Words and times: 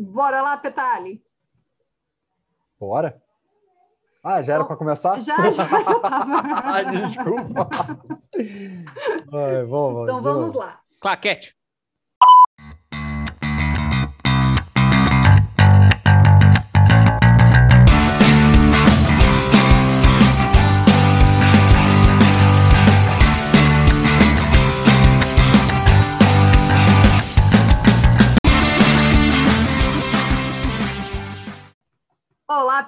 Bora 0.00 0.40
lá, 0.40 0.56
Petali. 0.56 1.22
Bora. 2.78 3.22
Ah, 4.24 4.42
já 4.42 4.54
era 4.54 4.64
para 4.64 4.76
começar? 4.76 5.20
Já, 5.20 5.36
já, 5.50 5.64
já 5.66 5.78
estava. 5.78 6.00
Ai, 6.64 6.84
desculpa. 7.06 7.68
Ai, 9.32 9.64
vamos, 9.64 10.02
então 10.08 10.22
vamos 10.22 10.54
lá. 10.54 10.80
Claquete. 11.02 11.54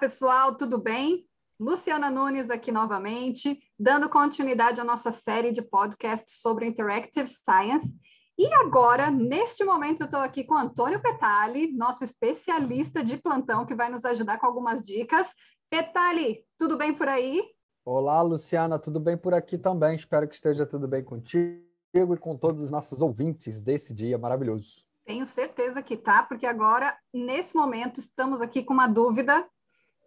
Pessoal, 0.03 0.57
tudo 0.57 0.79
bem? 0.79 1.25
Luciana 1.61 2.11
Nunes 2.11 2.51
aqui 2.51 2.73
novamente, 2.73 3.63
dando 3.79 4.09
continuidade 4.09 4.81
à 4.81 4.85
nossa 4.85 5.13
série 5.13 5.53
de 5.53 5.63
podcasts 5.63 6.41
sobre 6.41 6.67
Interactive 6.67 7.29
Science. 7.29 7.97
E 8.37 8.53
agora, 8.55 9.13
neste 9.13 9.63
momento, 9.63 10.01
eu 10.01 10.07
estou 10.07 10.19
aqui 10.19 10.43
com 10.43 10.57
Antônio 10.57 11.01
Petali, 11.01 11.71
nosso 11.71 12.03
especialista 12.03 13.05
de 13.05 13.17
plantão, 13.17 13.65
que 13.65 13.77
vai 13.77 13.89
nos 13.89 14.05
ajudar 14.05 14.41
com 14.41 14.47
algumas 14.47 14.83
dicas. 14.83 15.29
Petali, 15.71 16.45
tudo 16.59 16.77
bem 16.77 16.93
por 16.93 17.07
aí? 17.07 17.41
Olá, 17.85 18.21
Luciana, 18.23 18.81
tudo 18.81 18.99
bem 18.99 19.17
por 19.17 19.33
aqui 19.33 19.57
também? 19.57 19.95
Espero 19.95 20.27
que 20.27 20.35
esteja 20.35 20.67
tudo 20.67 20.89
bem 20.89 21.05
contigo 21.05 21.63
e 21.95 22.17
com 22.19 22.37
todos 22.37 22.61
os 22.61 22.73
nossos 22.73 23.01
ouvintes 23.03 23.63
desse 23.63 23.95
dia 23.95 24.19
maravilhoso. 24.19 24.85
Tenho 25.05 25.27
certeza 25.29 25.81
que 25.81 25.97
tá, 25.97 26.25
porque 26.25 26.45
agora, 26.45 26.99
nesse 27.15 27.55
momento, 27.55 28.01
estamos 28.01 28.41
aqui 28.41 28.65
com 28.65 28.75
uma 28.75 28.89
dúvida 28.89 29.49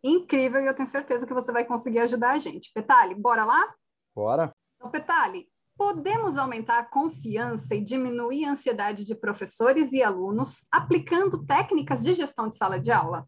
incrível 0.05 0.61
e 0.61 0.67
eu 0.67 0.75
tenho 0.75 0.87
certeza 0.87 1.25
que 1.25 1.33
você 1.33 1.51
vai 1.51 1.65
conseguir 1.65 1.99
ajudar 1.99 2.31
a 2.31 2.37
gente. 2.37 2.71
Petali, 2.73 3.15
bora 3.15 3.43
lá? 3.43 3.73
Bora. 4.15 4.53
Então, 4.75 4.91
Petali, 4.91 5.47
podemos 5.75 6.37
aumentar 6.37 6.79
a 6.79 6.85
confiança 6.85 7.73
e 7.73 7.81
diminuir 7.81 8.45
a 8.45 8.51
ansiedade 8.51 9.03
de 9.03 9.15
professores 9.15 9.91
e 9.91 10.03
alunos 10.03 10.65
aplicando 10.71 11.45
técnicas 11.45 12.03
de 12.03 12.13
gestão 12.13 12.47
de 12.47 12.55
sala 12.55 12.79
de 12.79 12.91
aula? 12.91 13.27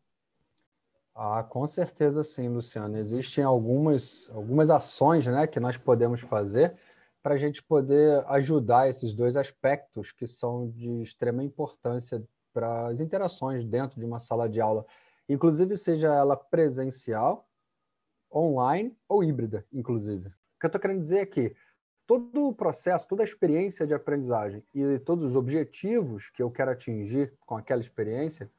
Ah, 1.15 1.43
com 1.43 1.67
certeza 1.67 2.23
sim, 2.23 2.47
Luciana. 2.47 2.99
Existem 2.99 3.43
algumas, 3.43 4.29
algumas 4.33 4.69
ações 4.69 5.25
né, 5.25 5.47
que 5.47 5.59
nós 5.59 5.75
podemos 5.75 6.21
fazer 6.21 6.77
para 7.23 7.33
a 7.33 7.37
gente 7.37 7.61
poder 7.63 8.23
ajudar 8.27 8.87
esses 8.87 9.13
dois 9.13 9.35
aspectos 9.35 10.11
que 10.11 10.27
são 10.27 10.69
de 10.69 11.01
extrema 11.01 11.43
importância 11.43 12.23
para 12.53 12.87
as 12.87 13.01
interações 13.01 13.65
dentro 13.65 13.99
de 13.99 14.05
uma 14.05 14.19
sala 14.19 14.47
de 14.47 14.61
aula, 14.61 14.85
inclusive 15.27 15.75
seja 15.75 16.13
ela 16.13 16.35
presencial, 16.35 17.47
online 18.33 18.95
ou 19.07 19.23
híbrida, 19.23 19.65
inclusive. 19.71 20.27
O 20.27 20.59
que 20.59 20.65
eu 20.65 20.67
estou 20.67 20.81
querendo 20.81 20.99
dizer 20.99 21.19
é 21.19 21.25
que 21.25 21.55
todo 22.05 22.47
o 22.47 22.53
processo, 22.53 23.07
toda 23.07 23.23
a 23.23 23.25
experiência 23.25 23.85
de 23.85 23.93
aprendizagem 23.93 24.63
e 24.73 24.99
todos 24.99 25.25
os 25.25 25.35
objetivos 25.35 26.29
que 26.29 26.41
eu 26.41 26.49
quero 26.49 26.71
atingir 26.71 27.33
com 27.45 27.57
aquela 27.57 27.81
experiência, 27.81 28.49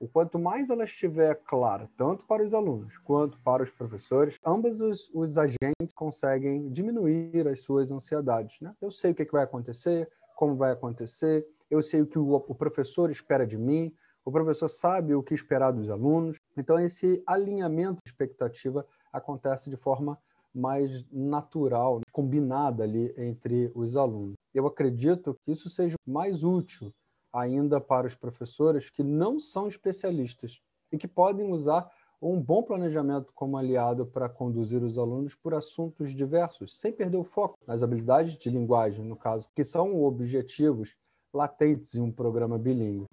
o 0.00 0.08
quanto 0.08 0.38
mais 0.38 0.70
ela 0.70 0.84
estiver 0.84 1.34
clara, 1.44 1.88
tanto 1.96 2.26
para 2.26 2.42
os 2.42 2.52
alunos 2.52 2.98
quanto 2.98 3.38
para 3.40 3.62
os 3.62 3.70
professores, 3.70 4.38
ambos 4.44 4.80
os, 4.80 5.10
os 5.14 5.38
agentes 5.38 5.92
conseguem 5.94 6.68
diminuir 6.70 7.46
as 7.46 7.60
suas 7.60 7.92
ansiedades. 7.92 8.60
Né? 8.60 8.74
Eu 8.80 8.90
sei 8.90 9.12
o 9.12 9.14
que, 9.14 9.22
é 9.22 9.24
que 9.24 9.32
vai 9.32 9.44
acontecer, 9.44 10.10
como 10.34 10.56
vai 10.56 10.72
acontecer, 10.72 11.46
eu 11.70 11.80
sei 11.80 12.02
o 12.02 12.06
que 12.06 12.18
o, 12.18 12.34
o 12.34 12.54
professor 12.54 13.10
espera 13.10 13.46
de 13.46 13.56
mim, 13.56 13.94
o 14.24 14.32
professor 14.32 14.68
sabe 14.68 15.14
o 15.14 15.22
que 15.22 15.34
esperar 15.34 15.70
dos 15.70 15.90
alunos. 15.90 16.38
Então, 16.56 16.78
esse 16.78 17.22
alinhamento 17.26 18.00
de 18.04 18.10
expectativa 18.10 18.86
acontece 19.12 19.68
de 19.68 19.76
forma 19.76 20.18
mais 20.54 21.04
natural, 21.10 22.00
combinada 22.12 22.84
ali 22.84 23.12
entre 23.18 23.70
os 23.74 23.96
alunos. 23.96 24.34
Eu 24.54 24.66
acredito 24.66 25.36
que 25.44 25.52
isso 25.52 25.68
seja 25.68 25.96
mais 26.06 26.44
útil 26.44 26.92
ainda 27.32 27.80
para 27.80 28.06
os 28.06 28.14
professores 28.14 28.88
que 28.88 29.02
não 29.02 29.40
são 29.40 29.66
especialistas 29.66 30.60
e 30.92 30.96
que 30.96 31.08
podem 31.08 31.50
usar 31.52 31.90
um 32.22 32.40
bom 32.40 32.62
planejamento 32.62 33.32
como 33.34 33.58
aliado 33.58 34.06
para 34.06 34.28
conduzir 34.28 34.82
os 34.82 34.96
alunos 34.96 35.34
por 35.34 35.52
assuntos 35.52 36.14
diversos, 36.14 36.78
sem 36.78 36.92
perder 36.92 37.18
o 37.18 37.24
foco 37.24 37.58
nas 37.66 37.82
habilidades 37.82 38.38
de 38.38 38.48
linguagem, 38.48 39.04
no 39.04 39.16
caso, 39.16 39.50
que 39.54 39.64
são 39.64 40.02
objetivos 40.02 40.96
latentes 41.34 41.96
em 41.96 42.00
um 42.00 42.12
programa 42.12 42.56
bilíngue. 42.56 43.04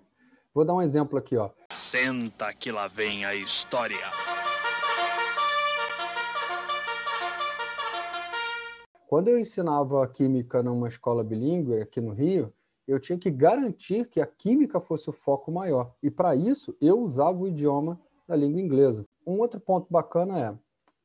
Vou 0.53 0.65
dar 0.65 0.73
um 0.73 0.81
exemplo 0.81 1.17
aqui, 1.17 1.37
ó. 1.37 1.49
Senta 1.69 2.53
que 2.53 2.73
lá 2.73 2.85
vem 2.85 3.23
a 3.23 3.33
história. 3.33 3.95
Quando 9.07 9.29
eu 9.29 9.39
ensinava 9.39 10.05
química 10.09 10.61
numa 10.61 10.89
escola 10.89 11.23
bilíngue 11.23 11.79
aqui 11.79 12.01
no 12.01 12.11
Rio, 12.11 12.53
eu 12.85 12.99
tinha 12.99 13.17
que 13.17 13.31
garantir 13.31 14.09
que 14.09 14.19
a 14.19 14.25
química 14.25 14.81
fosse 14.81 15.09
o 15.09 15.13
foco 15.13 15.49
maior. 15.53 15.93
E 16.03 16.11
para 16.11 16.35
isso, 16.35 16.75
eu 16.81 16.99
usava 16.99 17.37
o 17.37 17.47
idioma 17.47 17.97
da 18.27 18.35
língua 18.35 18.59
inglesa. 18.59 19.05
Um 19.25 19.39
outro 19.39 19.57
ponto 19.57 19.87
bacana 19.89 20.37
é 20.37 20.53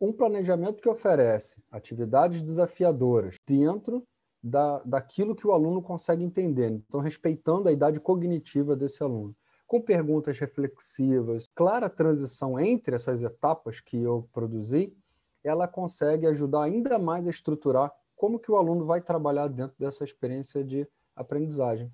um 0.01 0.13
planejamento 0.13 0.83
que 0.83 0.89
oferece 0.89 1.63
atividades 1.71 2.43
desafiadoras 2.43 3.37
dentro 3.47 4.05
da, 4.47 4.81
daquilo 4.85 5.35
que 5.35 5.47
o 5.47 5.53
aluno 5.53 5.83
consegue 5.83 6.23
entender. 6.23 6.71
Então, 6.71 7.01
respeitando 7.01 7.69
a 7.69 7.73
idade 7.73 7.99
cognitiva 7.99 8.77
desse 8.77 9.03
aluno. 9.03 9.35
Com 9.67 9.83
perguntas 9.83 10.39
reflexivas, 10.39 11.51
clara 11.53 11.91
transição 11.91 12.59
entre 12.61 12.95
essas 12.95 13.25
etapas 13.25 13.81
que 13.81 14.01
eu 14.01 14.29
produzi, 14.33 14.97
ela 15.43 15.67
consegue 15.67 16.29
ajudar 16.29 16.63
ainda 16.63 16.97
mais 16.97 17.27
a 17.27 17.31
estruturar 17.31 17.93
como 18.15 18.39
que 18.39 18.51
o 18.51 18.57
aluno 18.57 18.87
vai 18.87 19.01
trabalhar 19.01 19.49
dentro 19.49 19.75
dessa 19.79 20.05
experiência 20.05 20.63
de 20.63 20.89
aprendizagem. 21.17 21.93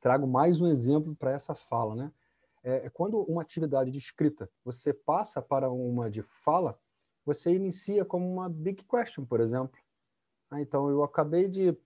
Trago 0.00 0.26
mais 0.26 0.62
um 0.62 0.66
exemplo 0.66 1.14
para 1.14 1.32
essa 1.32 1.54
fala, 1.54 1.94
né? 1.94 2.12
É, 2.64 2.86
é, 2.86 2.90
quando 2.90 3.20
uma 3.22 3.42
atividade 3.42 3.90
de 3.90 3.98
escrita 3.98 4.48
você 4.64 4.94
passa 4.94 5.42
para 5.42 5.70
uma 5.70 6.10
de 6.10 6.22
fala, 6.22 6.78
você 7.24 7.52
inicia 7.52 8.04
como 8.04 8.26
uma 8.32 8.48
big 8.48 8.82
question, 8.84 9.26
por 9.26 9.40
exemplo. 9.40 9.78
Ah, 10.52 10.60
então, 10.60 10.88
eu 10.88 11.02
acabei 11.02 11.48
de, 11.48 11.76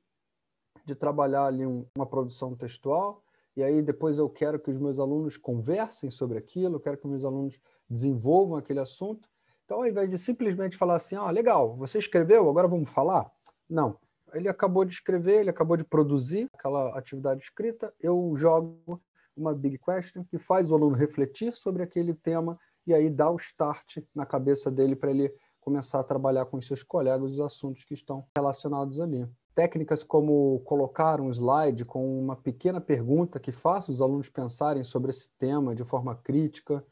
de 0.84 0.94
trabalhar 0.94 1.46
ali 1.46 1.64
um, 1.64 1.86
uma 1.96 2.04
produção 2.04 2.54
textual, 2.54 3.22
e 3.56 3.62
aí 3.62 3.80
depois 3.80 4.18
eu 4.18 4.28
quero 4.28 4.58
que 4.58 4.70
os 4.70 4.76
meus 4.76 4.98
alunos 4.98 5.38
conversem 5.38 6.10
sobre 6.10 6.36
aquilo, 6.36 6.76
eu 6.76 6.80
quero 6.80 6.98
que 6.98 7.06
os 7.06 7.10
meus 7.10 7.24
alunos 7.24 7.58
desenvolvam 7.88 8.58
aquele 8.58 8.80
assunto. 8.80 9.26
Então, 9.64 9.78
ao 9.78 9.86
invés 9.86 10.10
de 10.10 10.18
simplesmente 10.18 10.76
falar 10.76 10.96
assim, 10.96 11.16
ah, 11.16 11.30
legal, 11.30 11.74
você 11.76 11.98
escreveu, 11.98 12.48
agora 12.50 12.68
vamos 12.68 12.90
falar? 12.90 13.32
Não 13.70 13.98
ele 14.36 14.48
acabou 14.48 14.84
de 14.84 14.94
escrever, 14.94 15.40
ele 15.40 15.50
acabou 15.50 15.76
de 15.76 15.84
produzir 15.84 16.48
aquela 16.52 16.96
atividade 16.96 17.42
escrita, 17.42 17.92
eu 18.00 18.32
jogo 18.36 19.00
uma 19.36 19.54
big 19.54 19.78
question 19.78 20.24
que 20.24 20.38
faz 20.38 20.70
o 20.70 20.74
aluno 20.74 20.96
refletir 20.96 21.54
sobre 21.54 21.82
aquele 21.82 22.14
tema 22.14 22.58
e 22.86 22.94
aí 22.94 23.10
dá 23.10 23.30
o 23.30 23.36
start 23.36 23.98
na 24.14 24.24
cabeça 24.24 24.70
dele 24.70 24.96
para 24.96 25.10
ele 25.10 25.32
começar 25.66 25.98
a 25.98 26.04
trabalhar 26.04 26.46
com 26.46 26.58
os 26.58 26.66
seus 26.66 26.84
colegas 26.84 27.32
os 27.32 27.40
assuntos 27.40 27.82
que 27.82 27.92
estão 27.92 28.24
relacionados 28.36 29.00
ali. 29.00 29.28
Técnicas 29.52 30.04
como 30.04 30.60
colocar 30.60 31.20
um 31.20 31.28
slide 31.28 31.84
com 31.84 32.16
uma 32.20 32.36
pequena 32.36 32.80
pergunta 32.80 33.40
que 33.40 33.50
faça 33.50 33.90
os 33.90 34.00
alunos 34.00 34.28
pensarem 34.28 34.84
sobre 34.84 35.10
esse 35.10 35.28
tema 35.38 35.74
de 35.74 35.82
forma 35.82 36.14
crítica, 36.14 36.84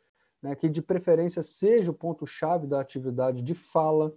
né, 0.43 0.57
que 0.57 0.69
de 0.69 0.83
preferência 0.83 1.41
seja 1.41 1.93
o 1.93 1.95
ponto-chave 1.95 2.67
da 2.67 2.81
atividade 2.81 3.43
de 3.43 3.55
fala, 3.55 4.12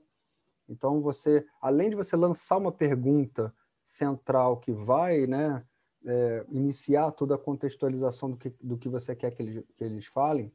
então, 0.70 1.02
você, 1.02 1.46
além 1.62 1.90
de 1.90 1.96
você 1.96 2.16
lançar 2.16 2.58
uma 2.58 2.72
pergunta 2.72 3.54
central 3.86 4.58
que 4.58 4.72
vai 4.72 5.26
né, 5.26 5.64
é, 6.06 6.46
iniciar 6.50 7.12
toda 7.12 7.36
a 7.36 7.38
contextualização 7.38 8.32
do 8.32 8.38
que, 8.38 8.54
do 8.62 8.78
que 8.78 8.90
você 8.90 9.16
quer 9.16 9.32
que 9.32 9.42
eles, 9.42 9.64
que 9.76 9.84
eles 9.84 10.06
falem, 10.08 10.52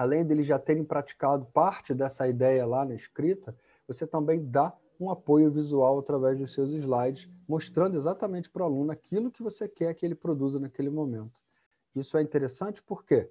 além 0.00 0.24
deles 0.24 0.46
já 0.46 0.58
terem 0.58 0.82
praticado 0.82 1.44
parte 1.52 1.92
dessa 1.92 2.26
ideia 2.26 2.64
lá 2.64 2.86
na 2.86 2.94
escrita, 2.94 3.54
você 3.86 4.06
também 4.06 4.42
dá 4.42 4.74
um 4.98 5.10
apoio 5.10 5.50
visual 5.50 5.98
através 5.98 6.38
dos 6.38 6.54
seus 6.54 6.72
slides, 6.72 7.28
mostrando 7.46 7.98
exatamente 7.98 8.48
para 8.48 8.62
o 8.62 8.64
aluno 8.64 8.90
aquilo 8.90 9.30
que 9.30 9.42
você 9.42 9.68
quer 9.68 9.92
que 9.92 10.06
ele 10.06 10.14
produza 10.14 10.58
naquele 10.58 10.88
momento. 10.88 11.38
Isso 11.94 12.16
é 12.16 12.22
interessante 12.22 12.82
porque 12.82 13.30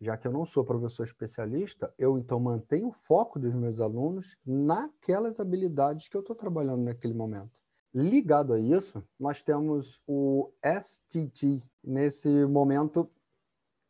já 0.00 0.16
que 0.16 0.28
eu 0.28 0.30
não 0.30 0.46
sou 0.46 0.64
professor 0.64 1.02
especialista, 1.02 1.92
eu 1.98 2.16
então 2.16 2.38
mantenho 2.38 2.90
o 2.90 2.92
foco 2.92 3.36
dos 3.40 3.52
meus 3.52 3.80
alunos 3.80 4.36
naquelas 4.46 5.40
habilidades 5.40 6.06
que 6.08 6.16
eu 6.16 6.20
estou 6.20 6.36
trabalhando 6.36 6.84
naquele 6.84 7.14
momento. 7.14 7.58
Ligado 7.92 8.52
a 8.52 8.60
isso, 8.60 9.02
nós 9.18 9.42
temos 9.42 10.00
o 10.06 10.52
STT, 10.80 11.68
nesse 11.82 12.28
momento 12.46 13.10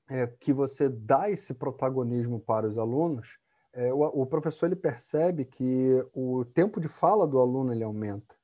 é, 0.08 0.26
que 0.26 0.52
você 0.52 0.88
dá 0.88 1.30
esse 1.30 1.54
protagonismo 1.54 2.38
para 2.40 2.66
os 2.66 2.78
alunos, 2.78 3.38
é, 3.72 3.92
o, 3.92 4.02
o, 4.02 4.26
professor 4.26 4.66
ele 4.66 4.76
percebe 4.76 5.44
que 5.44 6.04
o 6.12 6.44
tempo 6.44 6.80
de 6.80 6.88
fala 6.88 7.26
do 7.26 7.38
aluno 7.38 7.72
ele 7.72 7.82
aumenta. 7.82 8.36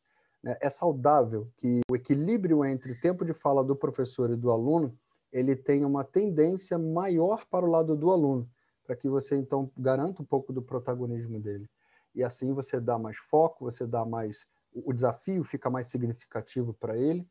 Né? 0.42 0.56
É 0.60 0.68
saudável 0.68 1.48
que 1.56 1.80
o 1.90 1.94
equilíbrio 1.94 2.64
entre 2.64 2.92
o 2.92 3.00
tempo 3.00 3.24
de 3.24 3.32
fala 3.32 3.62
do 3.62 3.76
professor 3.76 4.30
e 4.30 4.36
do 4.36 4.50
aluno 4.50 4.96
ele 5.32 5.54
tem 5.54 5.84
uma 5.84 6.02
tendência 6.02 6.76
maior 6.76 7.44
para 7.48 7.64
o 7.64 7.70
lado 7.70 7.94
do 7.94 8.10
aluno, 8.10 8.50
para 8.84 8.96
que 8.96 9.08
você 9.08 9.36
então 9.36 9.70
garanta 9.76 10.20
um 10.22 10.24
pouco 10.24 10.52
do 10.52 10.60
protagonismo 10.60 11.38
dele. 11.38 11.70
E 12.12 12.24
assim 12.24 12.52
você 12.52 12.80
dá 12.80 12.98
mais 12.98 13.16
foco, 13.16 13.64
você 13.64 13.86
dá 13.86 14.04
mais 14.04 14.44
o 14.72 14.92
desafio 14.92 15.42
fica 15.42 15.68
mais 15.68 15.88
significativo 15.88 16.72
para 16.74 16.96
ele. 16.96 17.26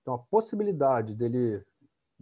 Então 0.00 0.14
a 0.14 0.18
possibilidade 0.18 1.14
dele 1.14 1.64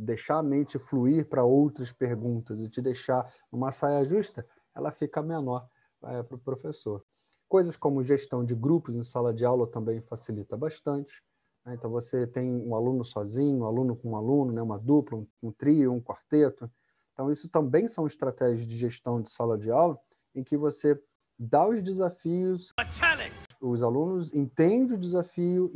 deixar 0.00 0.38
a 0.38 0.42
mente 0.42 0.78
fluir 0.78 1.28
para 1.28 1.44
outras 1.44 1.92
perguntas 1.92 2.60
e 2.62 2.68
te 2.68 2.80
deixar 2.80 3.32
numa 3.52 3.70
saia 3.70 4.04
justa, 4.04 4.46
ela 4.74 4.90
fica 4.90 5.22
menor 5.22 5.68
é, 6.04 6.22
para 6.22 6.36
o 6.36 6.38
professor. 6.38 7.04
Coisas 7.48 7.76
como 7.76 8.02
gestão 8.02 8.44
de 8.44 8.54
grupos 8.54 8.96
em 8.96 9.02
sala 9.02 9.34
de 9.34 9.44
aula 9.44 9.66
também 9.66 10.00
facilita 10.00 10.56
bastante. 10.56 11.22
Né? 11.64 11.74
Então, 11.74 11.90
você 11.90 12.26
tem 12.26 12.50
um 12.50 12.74
aluno 12.74 13.04
sozinho, 13.04 13.58
um 13.58 13.66
aluno 13.66 13.94
com 13.94 14.10
um 14.10 14.16
aluno, 14.16 14.52
né? 14.52 14.62
uma 14.62 14.78
dupla, 14.78 15.18
um, 15.18 15.26
um 15.42 15.52
trio, 15.52 15.92
um 15.92 16.00
quarteto. 16.00 16.70
Então, 17.12 17.30
isso 17.30 17.48
também 17.48 17.86
são 17.86 18.06
estratégias 18.06 18.66
de 18.66 18.78
gestão 18.78 19.20
de 19.20 19.28
sala 19.28 19.58
de 19.58 19.70
aula 19.70 19.98
em 20.34 20.42
que 20.42 20.56
você 20.56 20.98
dá 21.38 21.66
os 21.66 21.82
desafios, 21.82 22.72
os 23.60 23.82
alunos 23.82 24.32
entendem 24.32 24.94
o 24.94 25.00
desafio 25.00 25.72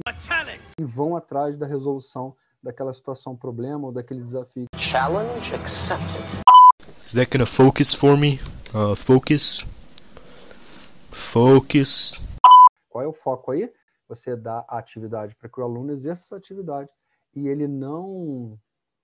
e 0.78 0.84
vão 0.84 1.16
atrás 1.16 1.56
da 1.56 1.66
resolução 1.66 2.36
daquela 2.64 2.94
situação, 2.94 3.36
problema 3.36 3.86
ou 3.86 3.92
daquele 3.92 4.22
desafio. 4.22 4.64
Challenge 4.76 5.54
accepted. 5.54 6.24
Is 7.06 7.12
that 7.12 7.30
gonna 7.30 7.46
focus 7.46 7.92
for 7.92 8.16
me? 8.16 8.40
Uh, 8.74 8.96
focus. 8.96 9.64
Focus. 11.12 12.18
Qual 12.88 13.04
é 13.04 13.06
o 13.06 13.12
foco 13.12 13.52
aí? 13.52 13.70
Você 14.08 14.34
dá 14.34 14.64
a 14.68 14.78
atividade 14.78 15.36
para 15.36 15.48
que 15.48 15.60
o 15.60 15.62
aluno 15.62 15.92
exerça 15.92 16.24
essa 16.24 16.36
atividade 16.36 16.88
e 17.36 17.48
ele 17.48 17.68
não 17.68 18.58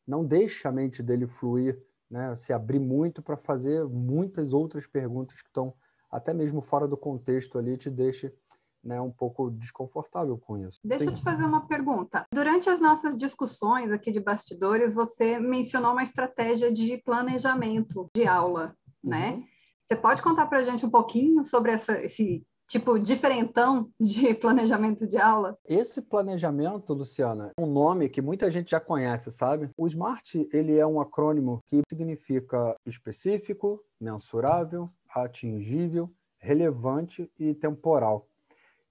não 0.07 0.25
deixa 0.25 0.69
a 0.69 0.73
mente 0.73 1.03
dele 1.03 1.27
fluir, 1.27 1.81
né? 2.11 2.35
Se 2.37 2.53
abrir 2.53 2.81
muito 2.81 3.23
para 3.23 3.37
fazer 3.37 3.85
muitas 3.85 4.53
outras 4.53 4.87
perguntas 4.87 5.43
que 5.43 5.49
estão 5.49 5.75
até 6.11 6.33
mesmo 6.33 6.63
fora 6.63 6.89
do 6.89 6.97
contexto 6.97 7.59
ali 7.59 7.77
te 7.77 7.91
deixa 7.91 8.33
né, 8.83 9.01
um 9.01 9.11
pouco 9.11 9.51
desconfortável 9.51 10.39
com 10.39 10.59
isso. 10.59 10.79
Deixa 10.85 11.05
Sim. 11.05 11.11
eu 11.11 11.17
te 11.17 11.23
fazer 11.23 11.45
uma 11.45 11.67
pergunta. 11.67 12.25
Durante 12.33 12.69
as 12.69 12.81
nossas 12.81 13.17
discussões 13.17 13.93
aqui 13.93 14.11
de 14.11 14.21
bastidores, 14.21 14.95
você 14.95 15.39
mencionou 15.39 15.93
uma 15.93 16.03
estratégia 16.03 16.73
de 16.73 16.99
planejamento 16.99 18.09
de 18.15 18.27
aula, 18.27 18.75
né? 19.03 19.31
uhum. 19.33 19.39
né? 19.39 19.45
Você 19.87 19.97
pode 19.97 20.23
contar 20.23 20.47
para 20.47 20.61
a 20.61 20.65
gente 20.65 20.87
um 20.87 20.91
pouquinho 20.91 21.45
sobre 21.45 21.73
essa, 21.73 22.01
esse 22.01 22.45
tipo 22.69 22.97
diferentão 22.97 23.91
de 24.01 24.33
planejamento 24.35 25.05
de 25.05 25.19
aula? 25.19 25.59
Esse 25.67 26.01
planejamento, 26.01 26.95
Luciana, 26.95 27.51
é 27.59 27.61
um 27.61 27.67
nome 27.67 28.09
que 28.09 28.23
muita 28.23 28.51
gente 28.53 28.71
já 28.71 28.79
conhece, 28.79 29.33
sabe? 29.33 29.69
O 29.77 29.87
SMART, 29.89 30.47
ele 30.53 30.79
é 30.79 30.87
um 30.87 31.01
acrônimo 31.01 31.61
que 31.67 31.83
significa 31.91 32.77
específico, 32.87 33.83
mensurável, 34.01 34.89
atingível, 35.13 36.09
relevante 36.39 37.29
e 37.37 37.53
temporal. 37.53 38.30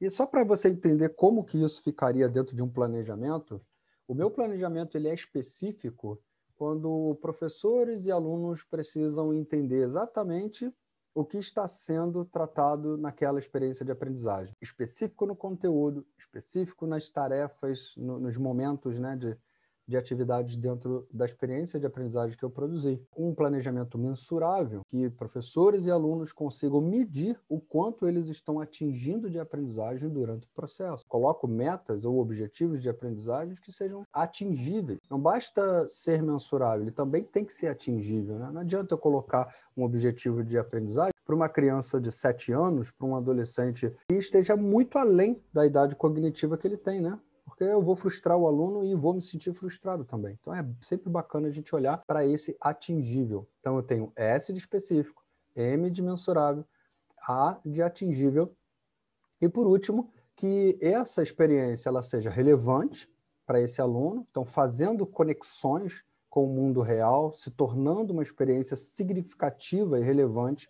E 0.01 0.09
só 0.09 0.25
para 0.25 0.43
você 0.43 0.69
entender 0.69 1.09
como 1.09 1.43
que 1.43 1.61
isso 1.61 1.81
ficaria 1.83 2.29
dentro 2.29 2.55
de 2.55 2.63
um 2.63 2.69
planejamento, 2.69 3.61
o 4.07 4.13
meu 4.13 4.31
planejamento 4.31 4.97
ele 4.97 5.07
é 5.07 5.13
específico 5.13 6.21
quando 6.55 7.17
professores 7.21 8.05
e 8.05 8.11
alunos 8.11 8.63
precisam 8.63 9.33
entender 9.33 9.83
exatamente 9.83 10.73
o 11.13 11.25
que 11.25 11.37
está 11.37 11.67
sendo 11.67 12.23
tratado 12.25 12.97
naquela 12.97 13.39
experiência 13.39 13.85
de 13.85 13.91
aprendizagem. 13.91 14.55
Específico 14.61 15.25
no 15.25 15.35
conteúdo, 15.35 16.05
específico 16.17 16.85
nas 16.85 17.09
tarefas, 17.09 17.93
no, 17.97 18.19
nos 18.19 18.37
momentos 18.37 18.97
né, 18.99 19.15
de, 19.15 19.37
de 19.89 19.97
atividades 19.97 20.55
dentro 20.55 21.07
da 21.11 21.25
experiência 21.25 21.79
de 21.79 21.87
aprendizagem 21.87 22.37
que 22.37 22.45
eu 22.45 22.49
produzi. 22.49 23.01
Um 23.17 23.33
planejamento 23.33 23.97
mensurável, 23.97 24.81
que 24.87 25.09
professores 25.09 25.87
e 25.87 25.91
alunos 25.91 26.31
consigam 26.31 26.79
medir 26.79 27.39
o 27.49 27.59
quanto 27.59 28.07
eles 28.07 28.29
estão 28.29 28.59
atingindo 28.59 29.29
de 29.29 29.39
aprendizagem 29.39 30.07
durante 30.07 30.45
o 30.45 30.51
processo. 30.53 31.03
Coloco 31.07 31.47
metas 31.47 32.05
ou 32.05 32.19
objetivos 32.19 32.81
de 32.83 32.87
aprendizagem 32.87 33.55
que 33.55 33.71
sejam 33.71 34.05
atingíveis. 34.13 34.99
Não 35.09 35.19
basta 35.19 35.87
ser 35.87 36.21
mensurável, 36.21 36.83
ele 36.83 36.91
também 36.91 37.23
tem 37.23 37.43
que 37.43 37.53
ser 37.53 37.67
atingível. 37.67 38.37
Né? 38.37 38.49
Não 38.53 38.61
adianta 38.61 38.93
eu 38.93 38.97
colocar 38.97 39.51
um 39.75 39.83
objetivo 39.83 40.43
de 40.43 40.57
aprendizagem 40.57 41.13
para 41.25 41.35
uma 41.35 41.49
criança 41.49 41.99
de 41.99 42.11
7 42.11 42.51
anos, 42.51 42.91
para 42.91 43.07
um 43.07 43.15
adolescente 43.15 43.91
que 44.07 44.15
esteja 44.15 44.55
muito 44.55 44.97
além 44.97 45.41
da 45.53 45.65
idade 45.65 45.95
cognitiva 45.95 46.57
que 46.57 46.67
ele 46.67 46.77
tem, 46.77 47.01
né? 47.01 47.19
Porque 47.59 47.73
eu 47.73 47.81
vou 47.81 47.93
frustrar 47.93 48.37
o 48.37 48.47
aluno 48.47 48.85
e 48.85 48.95
vou 48.95 49.13
me 49.13 49.21
sentir 49.21 49.53
frustrado 49.53 50.05
também. 50.05 50.37
Então 50.39 50.55
é 50.55 50.65
sempre 50.81 51.09
bacana 51.09 51.49
a 51.49 51.51
gente 51.51 51.75
olhar 51.75 51.97
para 52.07 52.25
esse 52.25 52.55
atingível. 52.61 53.49
Então 53.59 53.75
eu 53.75 53.83
tenho 53.83 54.13
S 54.15 54.53
de 54.53 54.59
específico, 54.59 55.25
M 55.53 55.91
de 55.91 56.01
mensurável, 56.01 56.63
A 57.27 57.59
de 57.65 57.81
atingível 57.81 58.55
e 59.41 59.49
por 59.49 59.67
último 59.67 60.09
que 60.37 60.77
essa 60.81 61.21
experiência 61.21 61.89
ela 61.89 62.01
seja 62.01 62.29
relevante 62.29 63.11
para 63.45 63.59
esse 63.59 63.81
aluno, 63.81 64.25
então 64.31 64.45
fazendo 64.45 65.05
conexões 65.05 66.05
com 66.29 66.45
o 66.45 66.47
mundo 66.47 66.79
real, 66.79 67.33
se 67.33 67.51
tornando 67.51 68.13
uma 68.13 68.23
experiência 68.23 68.77
significativa 68.77 69.99
e 69.99 70.03
relevante 70.03 70.69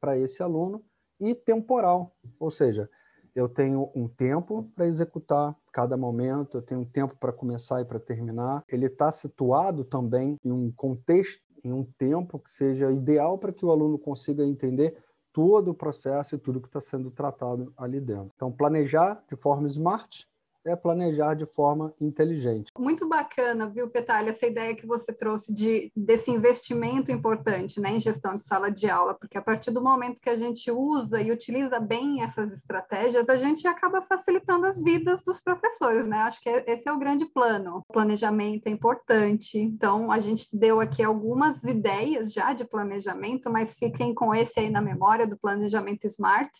para 0.00 0.16
esse 0.16 0.42
aluno 0.42 0.82
e 1.20 1.34
temporal, 1.34 2.16
ou 2.38 2.50
seja, 2.50 2.88
eu 3.34 3.48
tenho 3.48 3.90
um 3.94 4.08
tempo 4.08 4.70
para 4.74 4.86
executar 4.86 5.56
cada 5.72 5.96
momento, 5.96 6.58
eu 6.58 6.62
tenho 6.62 6.80
um 6.80 6.84
tempo 6.84 7.16
para 7.18 7.32
começar 7.32 7.80
e 7.80 7.84
para 7.84 8.00
terminar. 8.00 8.64
Ele 8.70 8.86
está 8.86 9.10
situado 9.10 9.84
também 9.84 10.36
em 10.44 10.50
um 10.50 10.70
contexto, 10.72 11.42
em 11.64 11.72
um 11.72 11.84
tempo 11.84 12.38
que 12.38 12.50
seja 12.50 12.90
ideal 12.90 13.38
para 13.38 13.52
que 13.52 13.64
o 13.64 13.70
aluno 13.70 13.98
consiga 13.98 14.44
entender 14.44 14.96
todo 15.32 15.70
o 15.70 15.74
processo 15.74 16.34
e 16.34 16.38
tudo 16.38 16.60
que 16.60 16.68
está 16.68 16.80
sendo 16.80 17.10
tratado 17.10 17.72
ali 17.76 18.00
dentro. 18.00 18.30
Então, 18.34 18.50
planejar 18.50 19.22
de 19.28 19.36
forma 19.36 19.66
smart 19.68 20.26
é 20.64 20.76
planejar 20.76 21.34
de 21.34 21.46
forma 21.46 21.94
inteligente. 22.00 22.70
Muito 22.78 23.08
bacana, 23.08 23.68
viu, 23.68 23.88
Petalha, 23.88 24.30
essa 24.30 24.46
ideia 24.46 24.74
que 24.74 24.86
você 24.86 25.12
trouxe 25.12 25.52
de, 25.52 25.90
desse 25.96 26.30
investimento 26.30 27.10
importante 27.10 27.80
né, 27.80 27.90
em 27.90 28.00
gestão 28.00 28.36
de 28.36 28.44
sala 28.44 28.70
de 28.70 28.88
aula, 28.88 29.14
porque 29.14 29.38
a 29.38 29.42
partir 29.42 29.70
do 29.70 29.82
momento 29.82 30.20
que 30.20 30.30
a 30.30 30.36
gente 30.36 30.70
usa 30.70 31.20
e 31.20 31.30
utiliza 31.30 31.80
bem 31.80 32.22
essas 32.22 32.52
estratégias, 32.52 33.28
a 33.28 33.36
gente 33.36 33.66
acaba 33.66 34.02
facilitando 34.02 34.66
as 34.66 34.82
vidas 34.82 35.22
dos 35.22 35.40
professores, 35.40 36.06
né? 36.06 36.18
Acho 36.18 36.40
que 36.40 36.48
esse 36.48 36.88
é 36.88 36.92
o 36.92 36.98
grande 36.98 37.26
plano. 37.26 37.78
O 37.88 37.92
planejamento 37.92 38.66
é 38.66 38.70
importante, 38.70 39.58
então 39.58 40.10
a 40.10 40.18
gente 40.18 40.56
deu 40.56 40.80
aqui 40.80 41.02
algumas 41.02 41.62
ideias 41.64 42.32
já 42.32 42.52
de 42.52 42.64
planejamento, 42.64 43.50
mas 43.50 43.76
fiquem 43.76 44.14
com 44.14 44.34
esse 44.34 44.60
aí 44.60 44.70
na 44.70 44.80
memória 44.80 45.26
do 45.26 45.38
planejamento 45.38 46.06
SMART. 46.06 46.50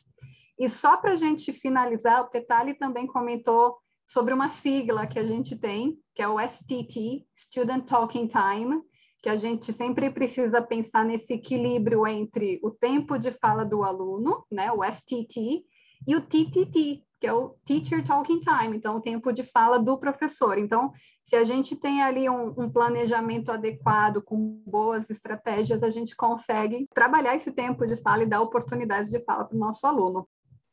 E 0.58 0.68
só 0.68 0.96
para 0.96 1.12
a 1.12 1.16
gente 1.16 1.52
finalizar, 1.52 2.20
o 2.20 2.30
Petali 2.30 2.74
também 2.74 3.06
comentou 3.06 3.78
sobre 4.10 4.34
uma 4.34 4.48
sigla 4.48 5.06
que 5.06 5.20
a 5.20 5.24
gente 5.24 5.54
tem, 5.54 5.96
que 6.16 6.20
é 6.20 6.26
o 6.26 6.40
STT, 6.40 7.24
Student 7.38 7.84
Talking 7.84 8.26
Time, 8.26 8.82
que 9.22 9.28
a 9.28 9.36
gente 9.36 9.72
sempre 9.72 10.10
precisa 10.10 10.60
pensar 10.60 11.04
nesse 11.04 11.34
equilíbrio 11.34 12.04
entre 12.08 12.58
o 12.60 12.72
tempo 12.72 13.16
de 13.16 13.30
fala 13.30 13.64
do 13.64 13.84
aluno, 13.84 14.44
né, 14.50 14.72
o 14.72 14.82
STT, 14.82 15.64
e 16.08 16.16
o 16.16 16.20
TTT, 16.20 17.04
que 17.20 17.26
é 17.28 17.32
o 17.32 17.50
Teacher 17.64 18.02
Talking 18.02 18.40
Time, 18.40 18.76
então 18.76 18.96
o 18.96 19.00
tempo 19.00 19.30
de 19.30 19.44
fala 19.44 19.78
do 19.78 19.96
professor. 19.96 20.58
Então, 20.58 20.90
se 21.22 21.36
a 21.36 21.44
gente 21.44 21.76
tem 21.76 22.02
ali 22.02 22.28
um, 22.28 22.52
um 22.58 22.68
planejamento 22.68 23.52
adequado, 23.52 24.20
com 24.22 24.60
boas 24.66 25.08
estratégias, 25.08 25.84
a 25.84 25.90
gente 25.90 26.16
consegue 26.16 26.88
trabalhar 26.92 27.36
esse 27.36 27.52
tempo 27.52 27.86
de 27.86 27.94
fala 27.94 28.24
e 28.24 28.26
dar 28.26 28.40
oportunidades 28.40 29.08
de 29.08 29.20
fala 29.20 29.44
para 29.44 29.54
o 29.54 29.60
nosso 29.60 29.86
aluno. 29.86 30.28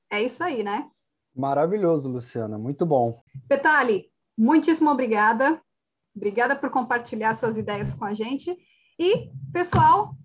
É 0.09 0.23
isso 0.23 0.43
aí, 0.43 0.63
né? 0.63 0.89
Maravilhoso, 1.37 2.09
Luciana, 2.09 2.57
muito 2.57 2.83
bom. 2.83 3.21
Petali, 3.47 4.09
muitíssimo 4.35 4.89
obrigada. 4.89 5.61
Obrigada 6.15 6.55
por 6.55 6.71
compartilhar 6.71 7.35
suas 7.35 7.55
ideias 7.55 7.93
com 7.93 8.05
a 8.05 8.13
gente. 8.15 8.57
E, 8.99 9.29
pessoal, 9.53 10.15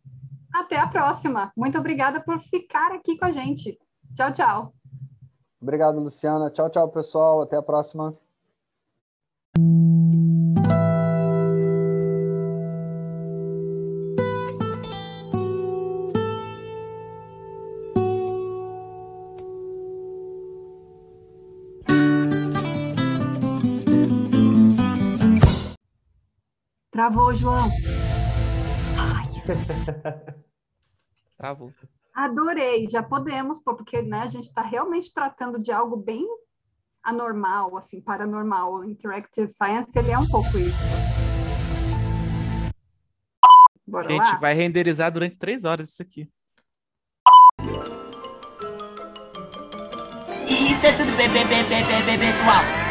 até 0.55 0.79
a 0.79 0.87
próxima. 0.87 1.53
Muito 1.55 1.77
obrigada 1.77 2.23
por 2.25 2.39
ficar 2.41 2.93
aqui 2.93 3.19
com 3.19 3.27
a 3.27 3.31
gente. 3.31 3.79
Tchau, 4.15 4.33
tchau. 4.33 4.75
Obrigado, 5.61 6.01
Luciana. 6.01 6.51
Tchau, 6.51 6.71
tchau, 6.71 6.89
pessoal. 6.89 7.43
Até 7.43 7.57
a 7.57 7.63
próxima. 7.63 8.17
Travou, 27.03 27.35
João. 27.35 27.69
Ai. 28.97 29.27
Travou. 31.37 31.73
Adorei, 32.15 32.89
já 32.89 33.03
podemos, 33.03 33.59
porque 33.59 34.03
né, 34.03 34.21
a 34.21 34.29
gente 34.29 34.47
está 34.47 34.63
realmente 34.63 35.13
tratando 35.13 35.61
de 35.61 35.73
algo 35.73 35.97
bem 35.97 36.25
anormal, 37.03 37.77
assim, 37.77 38.01
paranormal. 38.01 38.75
O 38.75 38.85
Interactive 38.85 39.49
Science, 39.49 39.91
ele 39.99 40.13
é 40.13 40.19
um 40.19 40.29
pouco 40.29 40.57
isso. 40.57 40.89
Bora 43.85 44.09
Gente, 44.09 44.21
lá? 44.21 44.39
vai 44.39 44.55
renderizar 44.55 45.11
durante 45.11 45.37
três 45.37 45.65
horas 45.65 45.89
isso 45.89 46.03
aqui. 46.03 46.31
Isso 50.47 50.87
é 50.87 50.93
tudo 50.97 51.17
bem, 51.17 51.29
bem, 51.31 51.49
bem, 51.49 51.65
bem, 51.65 51.85
bem, 51.85 52.07
bem, 52.07 52.19
pessoal. 52.21 52.82